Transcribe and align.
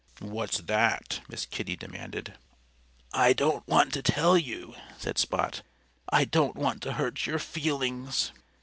"What's 0.17 0.57
that?" 0.61 1.21
Miss 1.29 1.45
Kitty 1.45 1.75
demanded. 1.75 2.33
"I 3.13 3.33
don't 3.33 3.67
want 3.67 3.93
to 3.93 4.01
tell 4.01 4.35
you," 4.35 4.73
said 4.97 5.19
Spot. 5.19 5.61
"I 6.11 6.25
don't 6.25 6.55
want 6.55 6.81
to 6.81 6.93
hurt 6.93 7.27
your 7.27 7.37
feelings." 7.37 8.31